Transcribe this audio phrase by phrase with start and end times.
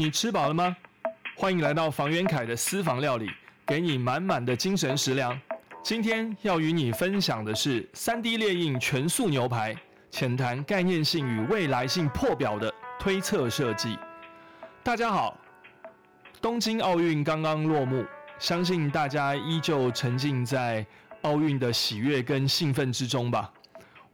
[0.00, 0.74] 你吃饱了吗？
[1.36, 3.30] 欢迎来到房元凯的私房料理，
[3.66, 5.38] 给你满满的精神食粮。
[5.82, 9.76] 今天要与你分享的是三 D 列印全素牛排，
[10.10, 13.98] 浅谈概念性与未来性破表的推测设计。
[14.82, 15.36] 大家好，
[16.40, 18.02] 东京奥运刚刚落幕，
[18.38, 20.86] 相信大家依旧沉浸在
[21.20, 23.52] 奥运的喜悦跟兴奋之中吧。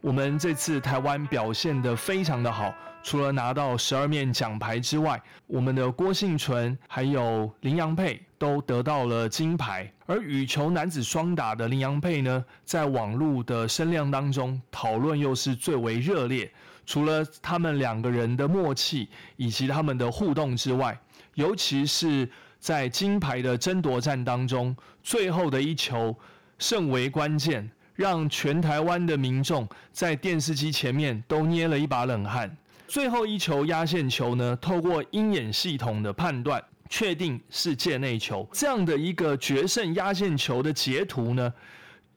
[0.01, 2.75] 我们这次台湾表现得非常的好，
[3.07, 9.89] 除了拿到十二面奖牌之外，我们的郭幸存还有林洋配都得到了金牌。
[10.05, 16.51] 而羽球男子双打的林洋配呢，在网络的声量当中讨论又是最为热烈。
[16.85, 20.99] 除了他们两个人的默契以及他们的互动之外，
[21.35, 22.29] 尤其是
[22.59, 26.13] 在金牌的争夺战当中，最后的一球
[26.59, 27.71] 甚为关键。
[27.95, 32.55] 让全台湾的民众在电视机前面都捏了一把冷汗。
[32.87, 38.47] 最后一球压线球呢，透过鹰眼系统的判断，确定是界内球。
[38.53, 41.53] 这样的一个决胜压线球的截图呢？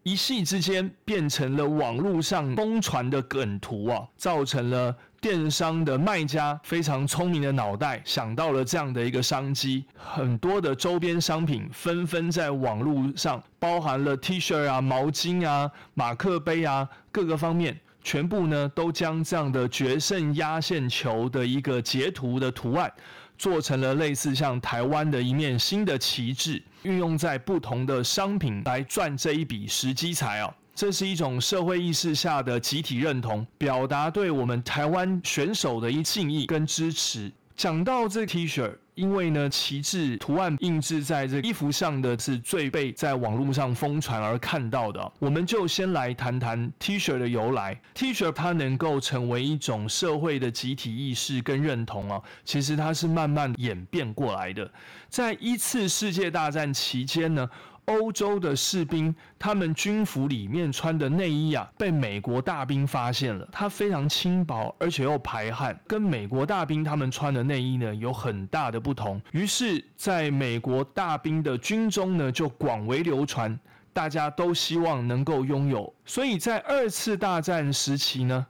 [0.02, 22.92] 一夕之间变成了网络上疯传的梗图啊，造成了电商的卖家非常聪明的脑袋想到了这样的一个商机，很多的周边商品纷纷在网络上，包含了 T 恤啊、毛巾啊、马克杯啊各个方面，全部呢都将这样的决胜压线球的一个截图的图案。
[23.38, 30.52] 做成了类似像台湾的一面新的旗帜，运用在不同的商品来赚这一笔时机财哦。
[30.74, 37.32] 这是一种社会意识下的集体认同，表达对我们台湾选手的一敬意跟支持。
[37.60, 47.78] 讲到这 T 恤，因为呢旗帜图案印制在这衣服上的是最被在网络上疯传而看到的，我们就先来谈谈 T 恤的由来。
[47.92, 54.72] T 恤它能够成为一种社会的集体意识跟认同啊，其实它是慢慢演变过来的。
[55.10, 57.46] 在一次世界大战期间呢。
[57.90, 63.48] 欧洲的士兵，他们军服里面穿的内衣啊，被美国大兵发现了。
[63.50, 69.20] 它非常轻薄，而且又排汗，跟美国大兵他们穿的内衣呢有很大的不同。
[69.32, 73.58] 于是，在美国大兵的军中呢，就广为流传，
[73.92, 75.92] 大家都希望能够拥有。
[76.06, 78.46] 所以在二次大战时期呢。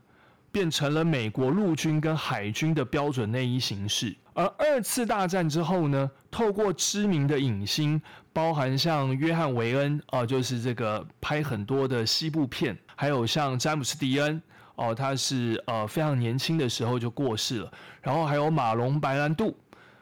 [0.53, 4.17] 变成了美国陆军跟海军的标准内衣形式。
[4.33, 8.01] 而二次大战之后呢，透过知名的影星，
[8.33, 14.41] 包含像约翰维恩哦，就是这个拍很多的西部片，还有像詹姆斯迪恩
[14.77, 17.73] 哦，他是呃非常年轻的时候就过世了。
[18.01, 19.55] 然后还有马龙白兰度，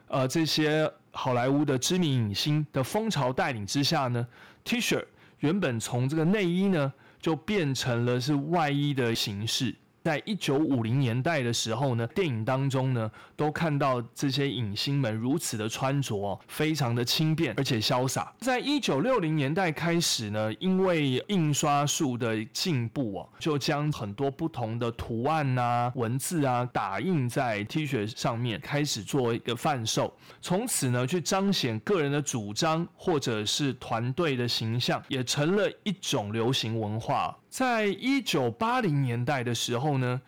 [0.07, 4.25] 呃这些好莱坞的知名影星的风潮带领之下呢
[4.63, 5.03] ，T 恤
[5.41, 9.75] 原本从这个内衣呢，就变成了是外衣的形式。
[10.03, 18.33] 在一九五零年代的时候呢，电影当中呢，都看到这些影星们如此的穿着，非常的轻便而且潇洒。
[18.39, 30.13] 在一九六零年代开始呢，因为印刷术的进步哦，就将很多不同的图案啊、文字啊打印在 T 恤上面，开始做一个贩售。
[30.41, 37.37] 从此呢，去彰显个人的主张或者是团队的形象，也成了一种流行文化。
[37.49, 40.21] 在一九八零年代的时候呢，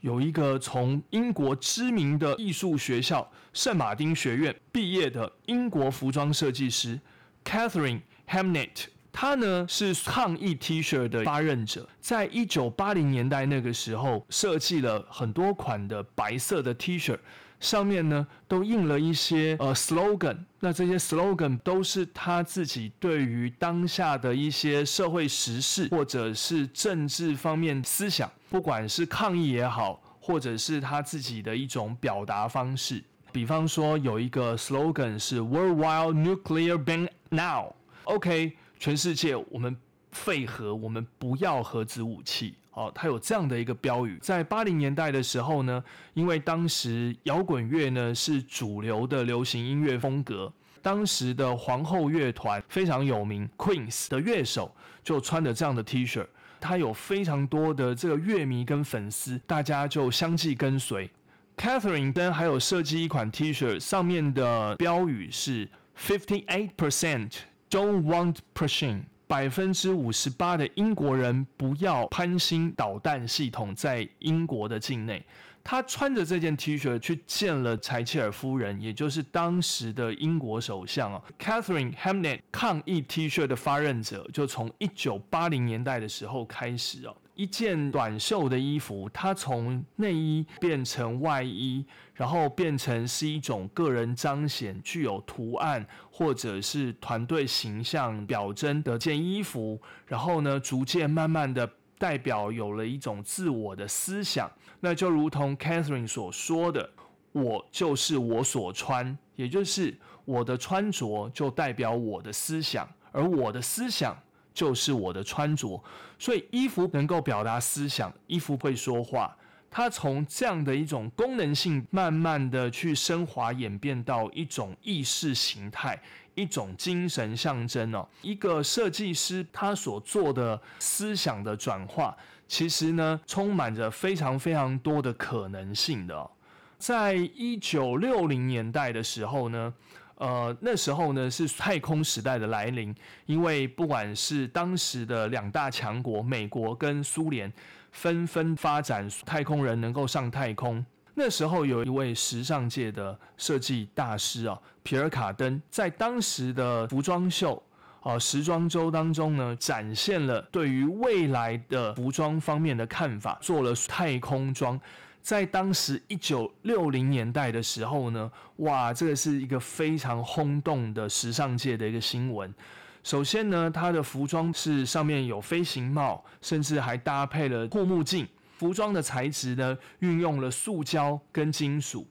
[0.00, 6.98] 有一个从英国知名的艺术学校圣马丁学院毕业的英国服装设计师
[7.44, 17.16] Catherine Hamnet，他呢是抗议 T 恤的发轫者，在一九八零年代那个时候设计了很多款的白色的 T 恤。
[17.64, 33.02] 上面呢都印了一些呃 slogan，那这些 slogan 都是他自己对于当下的一些社会时事或者是政治方面思想，不管是抗议也好，或者是他自己的一种表达方式。
[33.32, 39.74] 比方说有一个 slogan 是 Worldwide Nuclear Ban Now，OK，全世界我们
[40.12, 42.56] 废核，我们不要核子武器。
[42.74, 56.26] 哦，它有这样的一个标语，在八零年代的时候呢，因为当时摇滚乐呢是主流的流行音乐风格，当时的皇后乐团非常有名，Queens 的乐手就穿着这样的 T 恤，
[56.60, 61.08] 他有非常多的这个乐迷跟粉丝，大家就相继跟随。
[61.56, 67.30] Catherine 跟还有设计一款 T 恤，上面的标语是 Fifty Eight Percent
[67.70, 69.02] Don't Want Pushing。
[69.26, 75.24] 百分之五十八的英国人不要潘兴导弹系统在英国的境内。
[75.66, 87.14] 他穿着这件 T 恤去见了柴切尔夫人，也就是当时的英国首相啊，Catherine Hamnet 抗议 T 恤的发轫者，就从一九八零年代的时候开始啊。
[87.34, 91.84] 一件短袖的衣服，它从内衣变成外衣，
[92.14, 104.50] 然后变成是一种个人彰显、具有图案或者是团队形象表征的件衣服，然后呢，逐渐慢慢的代表有了一种自我的思想。
[104.80, 106.88] 那就如同 Catherine 所说的
[107.32, 114.16] ：“我就是我所穿，也就是我的穿着就代表我的思想，而我的思想。”
[114.54, 115.82] 就是我的穿着，
[116.16, 119.36] 所以衣服能够表达思想，衣服会说话。
[119.68, 126.00] 它从这样的一种功能性，慢慢的去升华演变到一种意识形态，
[126.36, 128.08] 一种精神象征哦。
[128.22, 132.16] 一个设计师他所做的思想的转化，
[132.46, 136.30] 其实呢，充满着非常非常多的可能性的。
[136.78, 139.74] 在一九六零年代的时候呢。
[140.16, 142.94] 呃，那时候呢是太空时代的来临，
[143.26, 147.52] 因为不管是当时的两大强国美国跟苏联，
[147.90, 150.84] 纷纷发展太空人能够上太空。
[151.14, 157.62] 那时候有一位时尚界的设计大师啊，皮尔卡登，在当时的服装秀
[158.00, 164.80] 啊时装周当中呢，展现了对于未来的服装方面的看法，做了太空装。
[165.24, 172.54] 在当时一九六零年代的时候呢，哇，这个是一个非常轰动的时尚界的一个新闻。
[173.02, 178.28] 首先呢，它的服装是上面有飞行帽，甚至还搭配了护目镜。
[178.58, 182.06] 服装的材质呢，运用了塑胶跟金属。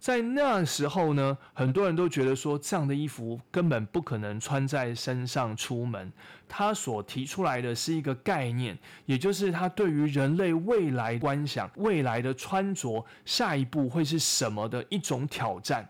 [0.00, 6.10] 在那时候呢，很多人都觉得说这样的衣服根本不可能穿在身上出门。
[6.48, 15.86] 他所提出来的是一个概念，也就是他对于人类未来观想、未来的穿着下一步会是什么的一种挑战，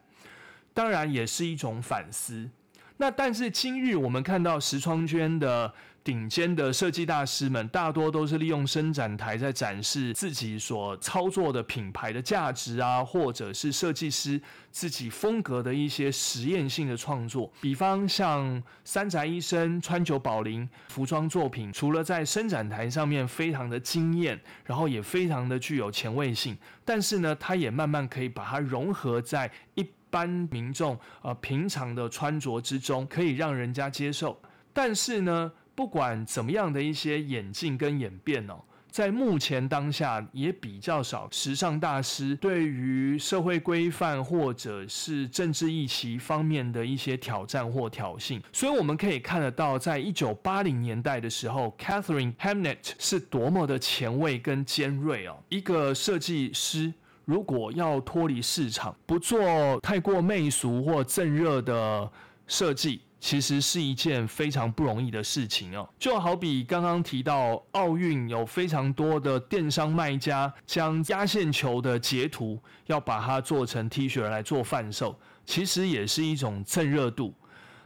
[0.75, 2.51] 当然也是一种反思。
[2.97, 5.73] 那但是今日我们看到石窗娟的。
[6.03, 17.53] 顶尖的设计大师们大多都是利用伸展台在展示自己所操作的品牌的价值啊，或者是设计师自己风格的一些实验性的创作。
[17.61, 34.41] 比方像三宅一生、川久保玲服装作品，除了在伸展台上面非常的惊艳，然后也非常的具有前卫性，但是呢，它也慢慢可以把它融合在一般民众呃平常的穿着之中，可以让人家接受。
[34.73, 38.61] 但是呢，不管怎么样的一些演进跟演变哦，
[38.91, 55.43] 在目前当下也比较少时尚大师对于社会规范或者是政治议题方面的一些挑战或挑衅，所以我们可以看得到，在一九八零年代的时候，Catherine Hamnet 是多么的前卫跟尖锐哦。
[55.49, 56.93] 一个设计师
[57.25, 62.13] 如果要脱离市场，不做太过媚俗或正热的
[62.47, 63.01] 设计。
[63.21, 75.15] 其实是一件非常不容易的事情哦，就好比刚刚提到奥运有非常多的电商卖家将压线球的截图要把它做成 T 恤来做贩售，
[75.45, 77.35] 其实也是一种蹭热度。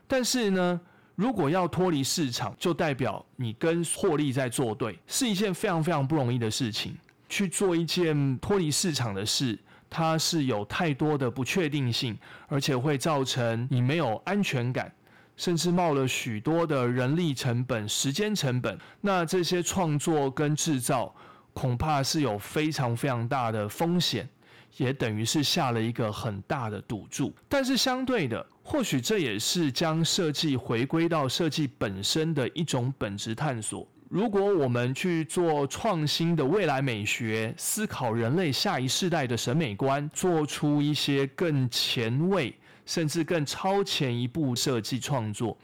[0.07, 0.81] 但是呢，
[1.17, 6.97] 如果要脱离市场，就代表你跟获利在作对，是一件非常非常不容易的事情。
[7.29, 9.59] 去做一件脱离市场的事，
[9.91, 12.17] 它是有太多的不确定性，
[12.47, 14.93] 而且会造成你没有安全感。
[15.37, 21.15] 甚至冒了许多的人力成本、时间成本，那这些创作跟制造
[21.53, 24.29] 恐怕是有非常非常大的风险，
[24.77, 27.35] 也等于是下了一个很大的赌注。
[27.49, 33.87] 但是相对的，或许这也是将设计回归到设计本身的一种本质探索。
[34.11, 42.55] 如果我们去做创新的未来美学，思考人类下一世代的审美观，做出一些更前卫。
[42.87, 45.57] 甚至更超前一步设计创作，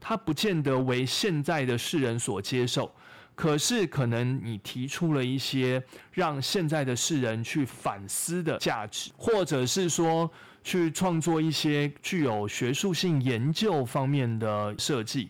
[0.00, 2.90] 它不见得为现在的世人所接受。
[3.34, 10.30] 可是，可能你提出了一些让现在的世人去反思的价值，或者是说
[10.64, 15.28] 去创作一些具有学术性研究方面的设计，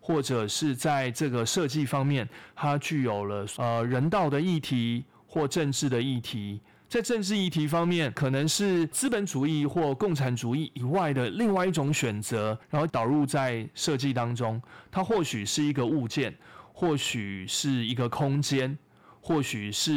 [0.00, 6.60] 或者是在这个设计方面，它具有了呃人道的议题或政治的议题。
[6.96, 14.58] 在政治议题方面，可能是资本主义或共产主义以外的另外一种选择，然后导入在设计当中。
[14.90, 16.34] 它或许是一个物件，
[16.72, 18.78] 或许是一个空间，
[19.20, 19.92] 或许是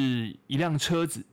[0.48, 1.26] 一辆车子，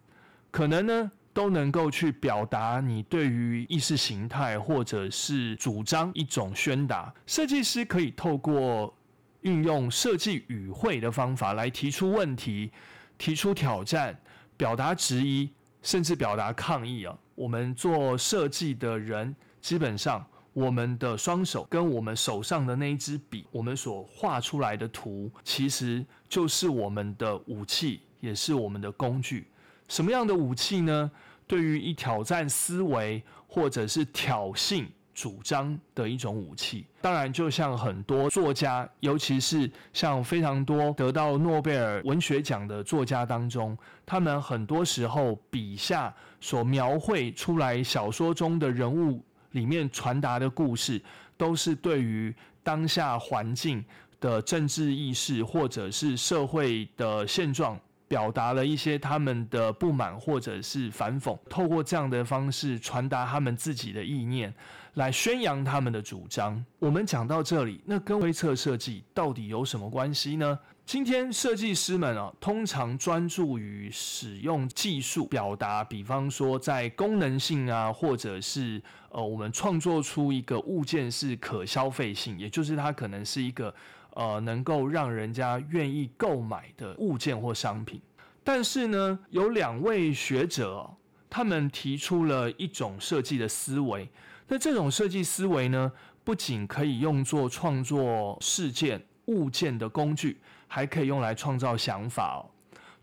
[0.52, 7.12] 可能呢都能够去表达你对于意识形态或者是主张一种宣达。
[7.26, 8.96] 设计师可以透过
[9.40, 12.70] 运用设计语汇的方法来提出问题，
[13.18, 14.16] 提出挑战。
[14.58, 15.50] 表达质疑，
[15.87, 17.16] 甚至表达抗议啊！
[17.37, 29.47] 我们做设计的人，基本上我们的双手跟我们手上的那一支笔，我们所画出来的图，其实就是我们的武器，也是我们的工具。
[29.87, 31.09] 什么样的武器呢？
[31.47, 34.87] 对于一挑战思维或者是挑衅。
[35.16, 51.02] 主张的一种武器，当然就像很多作家，尤其是像非常多得到诺贝尔文学奖的作家当中，他们很多时候笔下所描绘出来小说中的人物里面传达的故事，
[51.38, 53.82] 都是对于当下环境
[54.20, 57.80] 的政治意识或者是社会的现状。
[58.08, 64.54] 表达了一些他们的不满或者是反讽，透过这样的方式传达他们自己的意念，
[64.96, 66.62] 来宣扬他们的主张。
[66.78, 70.58] 我们讲到这里，那跟推测设计到底有什么关系呢？
[70.86, 83.74] 今天设计师们啊，通常专注于使用技术表达，比方说在功能性啊，或者是呃，我们创作出一个物件是可消费性，也就是它可能是一个。
[84.18, 88.00] 呃，能够让人家愿意购买的物件或商品，
[88.42, 90.88] 但是呢，有两位学者，
[91.28, 94.08] 他们提出了一种设计的思维。
[94.48, 95.90] 那这种设计思维呢，
[96.22, 102.46] 不仅可以用作创作事件物件的工具，还可以用来创造想法哦。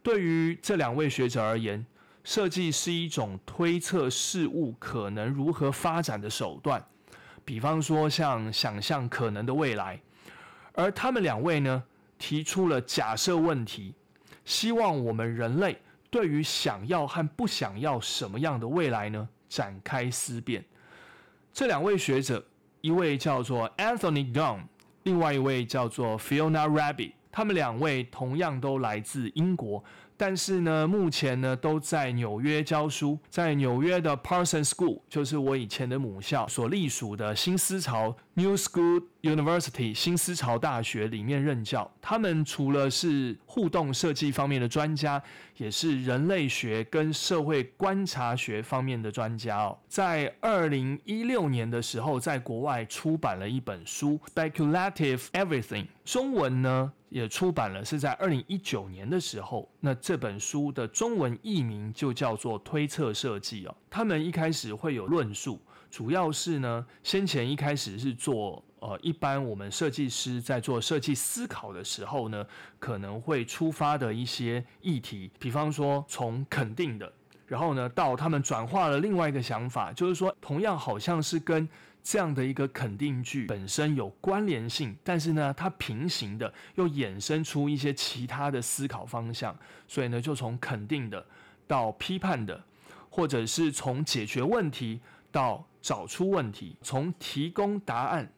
[0.01, 1.85] 对于这两位学者而言，
[2.23, 6.81] 设计是一种推测事物可能如何发展的手段，
[7.43, 9.99] 比方说像想象可能的未来。
[10.73, 11.83] 而他们两位呢，
[12.17, 13.93] 提出了假设问题，
[14.45, 15.77] 希望我们人类
[16.09, 20.63] 对于想要和不想要什么样的未来呢，展开思辨。
[21.53, 22.43] 这两位学者，
[22.81, 24.61] 一位叫做 Anthony Gunn，
[25.03, 29.83] 另外一位叫做 Fiona Rabbit，他们两位同样都来自英国。
[30.15, 41.91] 但是呢，目前呢都在纽约教书，在纽约的 Parsons School，就是我以前的母校所隶属的新思潮 New School University 新思潮大学里面任教。
[41.99, 45.21] 他们除了是互动设计方面的专家，
[45.57, 49.77] 也是人类学跟社会观察学方面的专家哦。
[49.89, 54.19] 在二零一六年的时候，在国外出版了一本书
[54.51, 56.93] 《Speculative Everything》，中文呢。
[57.13, 59.69] 也出版了，是在二零一九年的时候。
[59.79, 63.75] 那这本书的中文译名就叫做《推测设计》哦。
[63.87, 72.43] 他们一开始会有论述，主要是呢，先前一开始是做呃，一般我们设计师在做设计思考的时候呢，
[72.79, 77.13] 可能会出发的一些议题，比方说从肯定的，
[77.45, 81.69] 然后呢，到他们转化了另外一个想法，就是说，同样好像是跟。
[82.03, 89.57] 这样的一个肯定句本身有关联性，但是呢，它平行的又衍生出一些其他的思考方向，
[89.87, 91.25] 所以呢，就从肯定的
[91.65, 92.61] 到批判的，
[93.09, 94.99] 或者是从解决问题
[95.31, 98.29] 到找出问题，从提供答案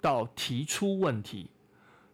[0.00, 1.50] 到提出问题，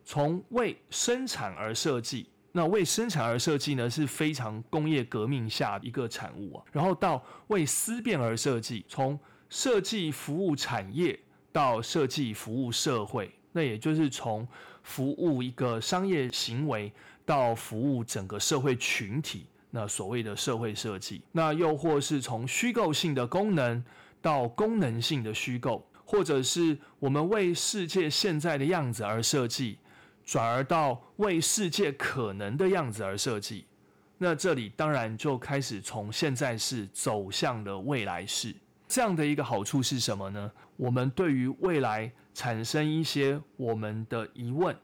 [0.05, 9.17] 从为生产而设计，那为生产而设计呢是非常工业革命下一个产物啊，然后到为思辨而设计，从。
[9.49, 11.19] 设计服务产业
[11.51, 14.47] 到设计服务社会，那也就是从
[14.83, 16.93] 服务一个商业行为
[17.25, 23.83] 到服务整个社会群体，那所谓的社会设计，那又或是从虚构性的功能
[24.21, 29.79] 到功能性的虚构，或者是我们为世界现在的样子而设计，
[30.25, 33.65] 转而到为世界可能的样子而设计，
[34.19, 38.55] 那这里当然就开始从现在式走向了未来式。
[38.89, 40.51] 这样的一个好处是什么呢？
[40.77, 44.75] 我们对于未来产生一些我们的疑问，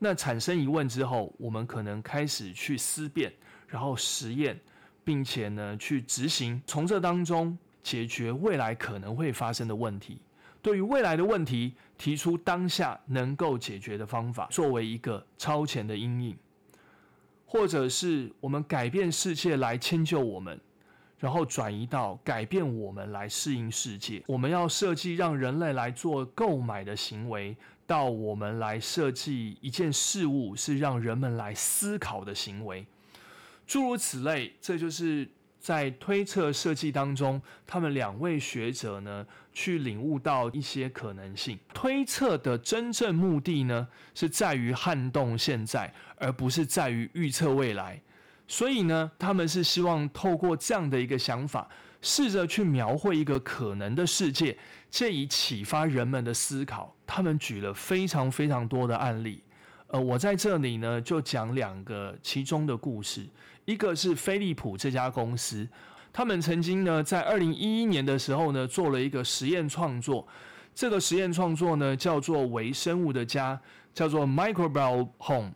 [0.00, 3.32] 那产生疑问之后，我们可能开始去思辨，
[3.68, 4.58] 然后实验，
[5.04, 10.18] 并且呢去执行，从这当中解决未来可能会发生的问题。
[10.60, 16.36] 对于未来的问题，提出当下能够解决的方法，作为一个超前的阴影，
[17.46, 20.60] 或者是我们改变世界来迁就我们。
[21.22, 32.84] 然后转移到改变我们来适应世界，我们要设计让人类来做购买的行为，到我们来设计一件事物是让人们来思考的行为，
[33.68, 34.52] 诸如此类。
[34.60, 35.28] 这就是
[35.60, 41.56] 在推测设计当中，他们两位学者呢去领悟到一些可能性。
[41.72, 48.02] 推测的真正目的呢，是在于撼动现在，而不是在于预测未来。
[48.46, 51.68] 所以呢，他们是希望透过这样的一个想法，
[52.00, 54.56] 试着去描绘一个可能的世界，
[54.90, 56.94] 借以启发人们的思考。
[57.06, 59.42] 他们举了非常非常多的案例，
[59.86, 63.26] 呃，我在这里呢就讲两个其中的故事。
[63.64, 65.66] 一个是飞利浦这家公司，
[66.12, 70.26] 他们曾经呢在二零一一年的时候呢做了一个实验创作，
[70.74, 73.58] 这个实验创作呢，叫做微生物的家，
[73.94, 75.52] 叫做 Microbial Home。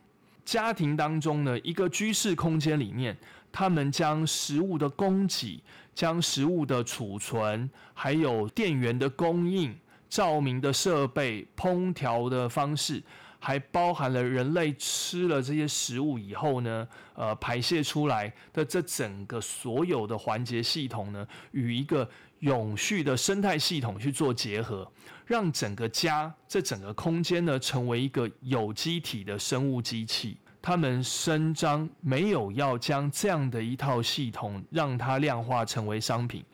[0.47, 3.15] 家庭当中呢，一个居室空间里面，
[3.53, 5.61] 他们将食物的供给、
[5.93, 9.77] 将食物的储存，还有电源的供应、
[10.09, 13.03] 照明的设备、烹调的方式。
[13.39, 22.09] 还包含了人类吃了这些食物以后呢，呃，排泄出来的这整个所有的环节系统呢，与一个
[22.41, 24.91] 永续的生态系统去做结合，
[25.27, 30.37] 让整个家这整个空间呢，成为一个有机体的生物机器。
[30.61, 36.45] 他们声张没有要将这样的一套系统让它量化成为商品。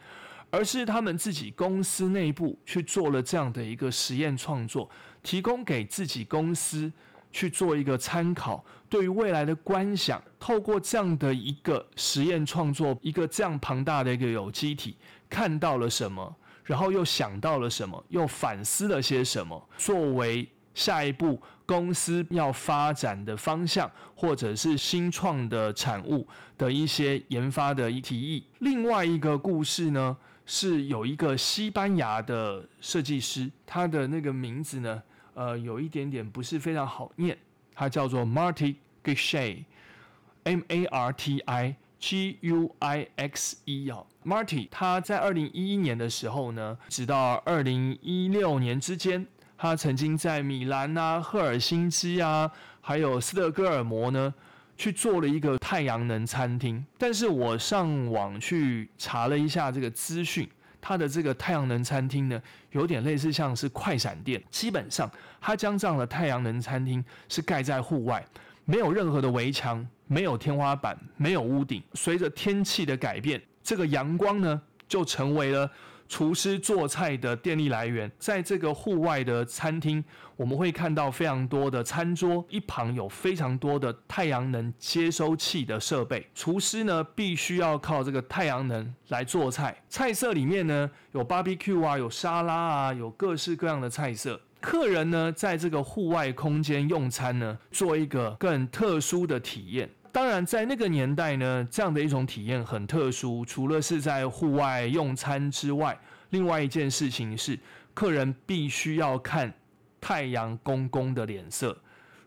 [0.51, 4.87] 而是他们自己公司内部去做了这样的一个实验创作，
[5.23, 6.93] 提供给自己公司
[7.31, 14.95] 去做一个参考，对于未来的观想，透过这样的一个实验创作，一个这样庞大的一个有机体，
[15.33, 28.45] 看到了什么，然后又想到了什么，又反思了些什么，作为下一步公司要发展的方向，或者是新创的产物的一些研发的提议。
[28.59, 30.15] 另外一个故事呢？
[30.45, 35.01] 是有一个西班牙的设计师，他的那个名字呢，
[35.35, 37.39] 呃，有一点点不是非常好念，
[37.73, 38.75] 他叫做 Marty
[39.05, 49.27] Guixi，M A R T I G U I X E 啊，Marty 他在二零一一年的时候呢，直到二零一六年之间，
[49.57, 52.51] 他曾经在米兰啊、赫尔辛基啊，
[52.81, 54.33] 还有斯德哥尔摩呢。
[54.75, 60.49] 去做了一个太阳能餐厅，但是我上网去查了一下这个资讯，
[60.81, 65.09] 它的这个太阳能餐厅呢，有点类似像是快闪店，基本上
[65.41, 68.25] 它将这样的太阳能餐厅是盖在户外，
[68.65, 73.41] 没有任何的围墙，没有天花板，没有屋顶，随着天气的改变，
[73.73, 75.71] 这个阳光呢就成为了。
[76.07, 80.05] 厨师做菜的电力来源，在这个户外的餐厅，
[80.37, 86.29] 我们会看到非常多的餐桌，一旁有非常多的太阳能接收器的设备。
[86.35, 89.75] 厨师呢，必须要靠这个太阳能来做菜。
[89.89, 94.39] 菜色里面呢，有 barbecue 啊，有沙拉啊，有各式各样的菜色。
[94.61, 99.89] 客人呢，在这个户外空间用餐呢，做一个更特殊的体验。
[100.13, 103.43] 当然，在那个年代呢，这样的一种体验很特殊。
[103.47, 105.99] 除了是在户外用餐之外，
[106.29, 107.59] 另外一件事情是，
[107.95, 109.51] 客人必须要看
[109.99, 111.75] 太阳公公的脸色。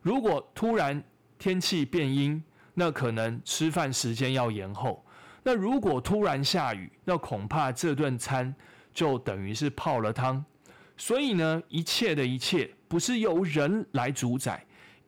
[0.01, 1.01] 如果突然
[1.37, 2.43] 天气变阴，
[2.73, 5.03] 那可能吃饭时间要延后；
[5.43, 8.53] 那如果突然下雨，那恐怕这顿餐
[8.95, 10.43] 就等于是泡了汤。
[10.97, 14.65] 所以呢，一切的一切不是由人来主宰。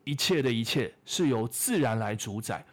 [0.08, 2.64] 一切的一切是由自然来主宰，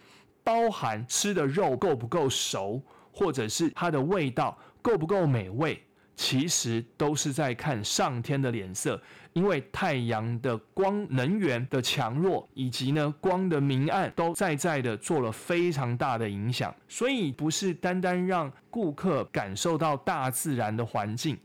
[0.42, 5.84] 包含吃的肉够不够熟，或者是它的味道够不够美味，
[6.16, 9.02] 其实都是在看上天的脸色。
[9.34, 16.74] 因为太阳的光能源的强弱，以及呢光的明暗，都在在的做了非常大的影响。
[16.88, 21.38] 所以不是单单让顾客感受到大自然的环境。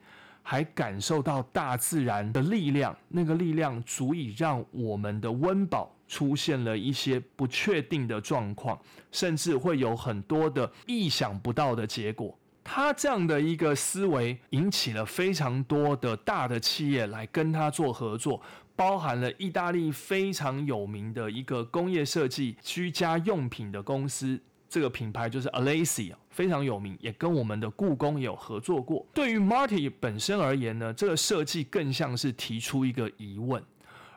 [0.50, 8.76] 还感受到大自然的力量，那个力量足以让我们的温饱出现了一些不确定的状况，
[9.12, 12.36] 甚至会有很多的意想不到的结果。
[12.64, 18.42] 他这样的一个思维引起了非常多的大的企业来跟他做合作，
[18.74, 24.40] 包含了意大利非常有名的一个工业设计居家用品的公司。
[24.68, 29.06] 这个品牌就是 Alacy 非常有名，也跟我们的故宫有合作过。
[29.12, 33.62] 对于 Marty 本身而言呢，这个设计更像是提出一个疑问，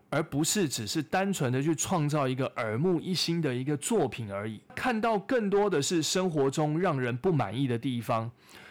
[0.09, 4.61] 而不是只是单纯的去创造一个耳目一新的一个作品而已。
[4.75, 8.29] 看到更多的是生活中让人不满意的地方，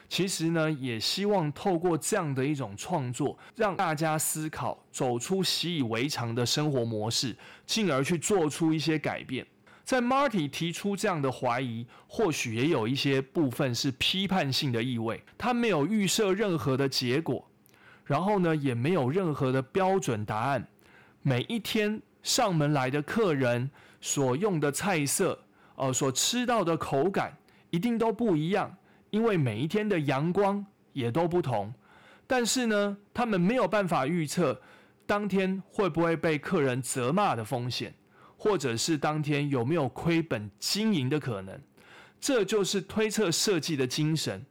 [0.08, 9.44] 其实呢，也希望透过这样的一种创作，让大家思考，走出习以为常的生活模式，进而去做出一些改变。
[9.84, 15.22] 在 Marty 提出这样的怀疑，或许也有一些部分是批判性的意味。
[15.36, 17.46] 他没有预设任何的结果，
[18.04, 20.66] 然后呢，也没有任何的标准答案。
[21.20, 25.38] 每一天上门来的客人所用的菜色，
[25.74, 27.36] 呃，所吃到的口感
[27.70, 28.74] 一定都不一样，
[29.10, 31.72] 因为每一天的阳光也都不同。
[32.26, 34.60] 但是呢，他们没有办法预测
[35.06, 37.92] 当天会不会被客人责骂的风险。
[38.42, 41.56] 或者是当天有没有亏本经营的可能，
[42.20, 44.44] 这就是推测设计的精神。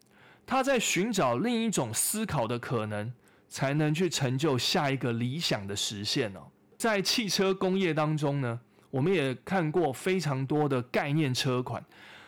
[0.46, 3.12] 他在寻找另一种思考的可能，
[3.50, 6.40] 才能去成就下一个理想的实现哦。
[6.78, 8.58] 在汽车工业当中呢，
[8.92, 11.84] 我们也看过非常多的概念车款，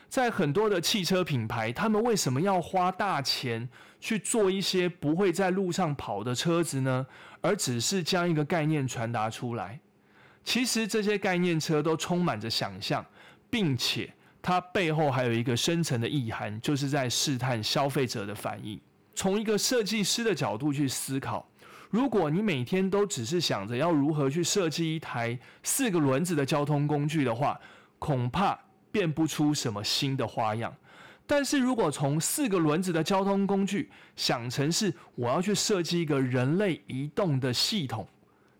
[0.09, 3.69] 在很多的汽车品牌，他们为什么要花大钱
[4.01, 7.07] 去做一些不会在路上跑的车子呢？
[7.39, 9.79] 而只是将一个概念传达出来。
[10.43, 13.05] 其实这些概念车都充满着想象，
[13.49, 18.79] 并且它背后还有一个深层的意涵，就是在试探消费者的反应。
[19.15, 21.47] 从一个设计师的角度去思考，
[21.89, 27.59] 如果你每天都只是想着要如何去设计一台四个轮子的交通工具的话，
[27.99, 28.59] 恐怕
[28.91, 30.75] 变不出什么新的花样。
[31.25, 38.05] 但是如果从四个轮子的交通工具想成是我要去设计一个人类移动的系统，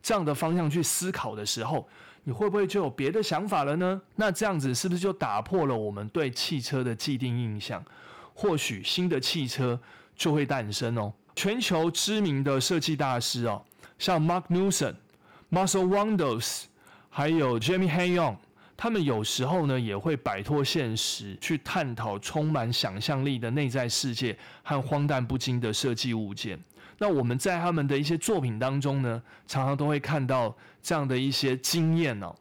[0.03, 1.87] 这样的方向去思考的时候，
[2.25, 4.01] 你会不会就有别的想法了呢？
[4.17, 7.83] 那这样子是不是就打破了我们对汽车的既定印象？
[8.33, 9.79] 或许新的汽车
[10.15, 11.13] 就会诞生哦。
[11.35, 13.63] 全球知名的设计大师哦，
[13.97, 14.93] 像 Mark Newson、
[15.49, 16.63] Marcel Wonders，
[17.09, 18.35] 还有 Jamie Hayon。
[18.75, 26.59] 他们有时候呢，也会摆脱现实，去探讨充满想象力的内在世界和荒诞不经的设计物件。
[27.03, 32.33] 那我们在他们的一些作品当中呢，常常都会看到这样的一些经验哦。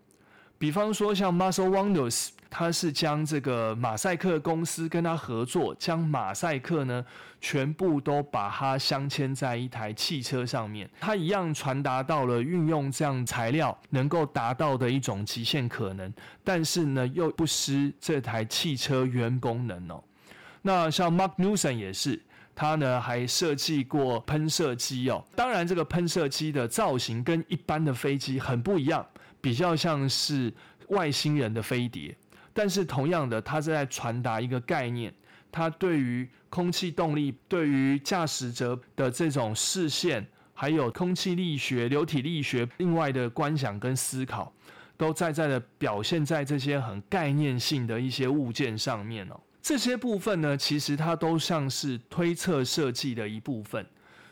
[0.56, 2.28] 比方说，像 Muscle Wonders。
[2.54, 7.02] 他是将这个马赛克公司跟他合作，将马赛克呢
[7.40, 10.86] 全部都把它镶嵌在一台汽车上面。
[11.00, 16.12] 他一样传达到了运用这样材料能够达到的一种极限可能，
[16.44, 20.04] 但是呢又不失这台汽车原功能哦。
[20.60, 22.20] 那像 Mark Newson 也是，
[22.54, 25.24] 他呢还设计过喷射机哦。
[25.34, 29.06] 当然，这个喷射机的造型跟一般的飞机很不一样，
[29.40, 30.52] 比较像是
[30.88, 32.16] 外星人的飞碟。
[32.52, 35.12] 但是同样的，它是在传达一个概念，
[35.50, 44.52] 它对于空气动力、对于驾驶者的这种视线，还有空气力学、流体力学，另外的观想跟思考，
[44.98, 49.40] 都在在的表现在这些很概念性的一些物件上面哦。
[49.62, 53.86] 这些部分呢，其实它都像是推测设计的一部分。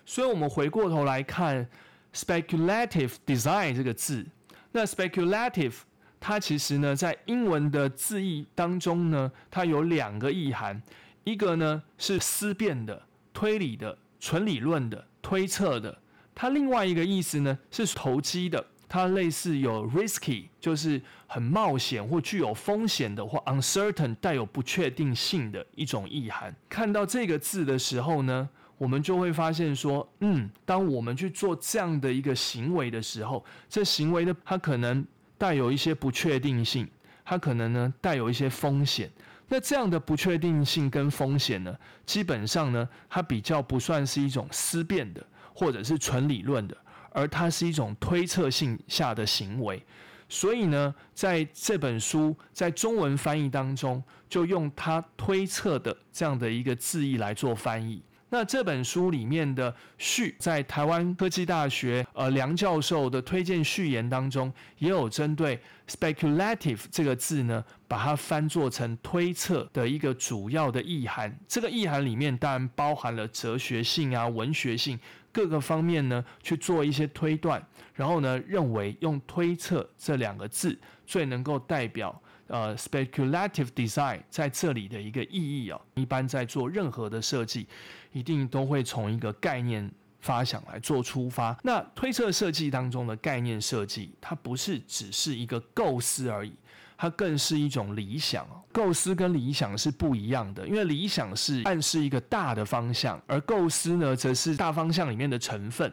[0.05, 1.69] 所以，我们回过头来看
[2.13, 4.27] “speculative design” 这个字，
[4.73, 5.75] 那 “speculative”。
[6.23, 10.83] 它其实呢，在英文的字义当中呢，它有两个意涵，
[11.25, 15.91] 一个呢是思辨的、推理的、纯理论的、推测的；
[16.35, 26.55] 它另外一个意思呢是投机的，它类似有 risky，就是很冒险或具有风险的，或 uncertain 带有不确定性的一种意涵。
[26.69, 35.07] 看到这个字的时候呢，我们就会发现说，嗯，当我们去做这样的一个行为的时候，这行为的它可能。
[35.41, 36.87] 带有一些不确定性，
[37.25, 39.11] 它可能呢带有一些风险。
[39.49, 41.75] 那这样的不确定性跟风险呢，
[42.05, 46.77] 基本上呢，它比较不算是一种思辨的，或者是纯理论的，
[47.11, 49.83] 而它是一种推测性下的行为。
[50.29, 58.01] 所以呢，在这本书在中文翻译当中，就用它推测的这样的一个字义来做翻译。
[58.33, 71.37] 那这本书里面的序，在台湾科技大学呃梁教授的推荐序言当中，也有针对 speculative 这个字呢，把它翻作成推测的一个主要的意涵。
[71.49, 74.97] 这个意涵里面当然包含了哲学性啊、文学性
[75.33, 77.65] 各个方面呢，去做一些推断，
[77.95, 82.21] 然后呢，认为用推测这两个字最能够代表。
[82.53, 87.65] 呃，speculative design 在这里的一个意义哦，一般在做任何的设计，
[88.13, 89.89] 一定都会从一个概念
[90.19, 91.57] 发想来做出发。
[91.63, 96.53] 那推测设计当中的概念设计，它不是只是一个构思而已，
[97.01, 98.47] 它更是一种理想。
[98.71, 105.91] 构思跟理想是不一样的，因为理想是暗示一个大的方向，而构思呢，则是大方向里面的成分。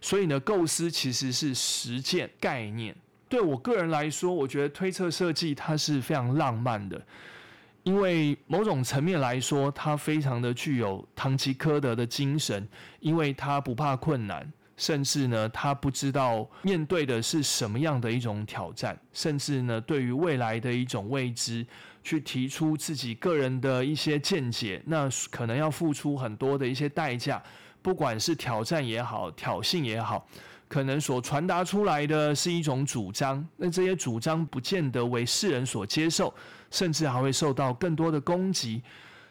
[0.00, 2.92] 所以呢，构思其实是实践概念。
[3.28, 7.00] 对我个人来说，我觉得推测设计它是非常浪漫的，
[7.84, 12.66] 因为某种层面来说，它非常的具有唐吉诃德的精神，
[12.98, 21.66] 因为他不怕困难，甚至呢，他不知道面对的是什么样的一种挑战，甚至呢，对于未来的一种未知，
[22.02, 27.42] 去提出自己个人的一些见解，那可能要付出很多的一些代价，
[27.82, 30.26] 不管是挑战也好，挑衅也好。
[30.66, 36.32] 可能所传达出来的是一种主张，那这些主张不见得为世人所接受，
[36.70, 38.82] 甚至还会受到更多的攻击。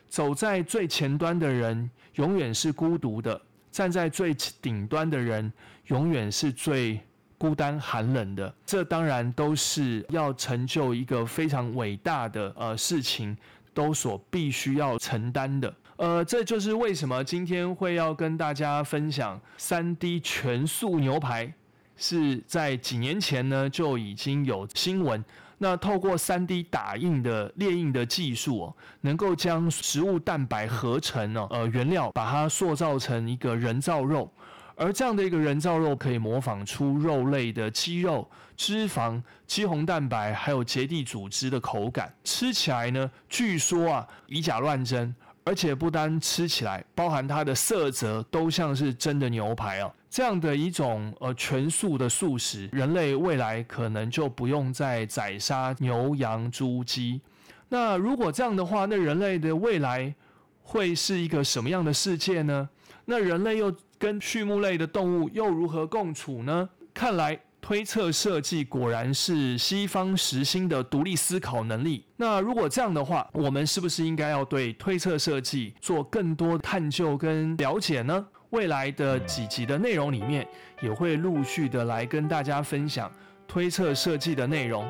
[0.07, 3.39] 走在最前端的人永远是孤独的，
[3.71, 5.51] 站在最顶端的人
[5.87, 6.99] 永远是最
[7.37, 8.53] 孤单寒冷的。
[8.65, 13.35] 这当然都是要成就一个非常伟大的呃事情，
[13.73, 15.73] 都所必须要承担的。
[15.97, 21.53] 呃，这就是为什么今天会要跟大家分享三 D 全素牛排，
[21.97, 25.23] 是在几年前呢就已经有新闻，
[25.61, 34.31] 那透过 3D 打印的列印的技术哦，能够将食物蛋白合成哦，呃原料把它塑造成一个人造肉，
[34.75, 45.13] 而这样的一个人造肉可以模仿出肉类的肌肉、脂肪、肌红蛋白还有结缔组织的口感，吃起来呢，据说啊以假乱真。
[45.49, 49.91] 而且不单吃起来，包含它的色泽都像是真的牛排哦。
[50.07, 57.19] 这样的一种呃全素的素食，人类未来可能就不用再宰杀牛羊猪鸡。
[57.67, 60.13] 那如果这样的话，那人类的未来
[60.61, 62.69] 会是一个什么样的世界呢？
[63.05, 66.69] 那人类又跟畜牧类的动物又如何共处呢？
[66.93, 67.39] 看来。
[67.61, 72.05] 推测设计果然是西方实心的独立思考能力。
[72.15, 78.25] 那如果这样的话，我们是不是应该要对推测设计做更多探究跟了解呢？
[78.49, 80.47] 未来的几集的内容里面，
[80.81, 83.11] 也会陆续的来跟大家分享
[83.47, 84.89] 推测设计的内容。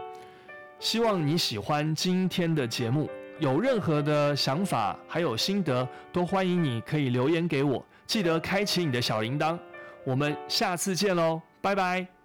[0.79, 7.85] 希望你喜欢今天的节目，有任何的想法还有心得，都欢迎你可以留言给我。
[8.07, 9.59] 记得开启你的小铃铛。
[10.05, 12.18] 我们下次见喽，拜拜。